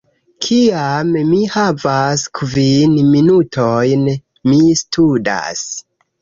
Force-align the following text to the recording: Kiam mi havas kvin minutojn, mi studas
Kiam 0.43 1.09
mi 1.33 1.41
havas 1.55 2.23
kvin 2.45 2.97
minutojn, 3.11 4.09
mi 4.49 4.59
studas 4.83 5.63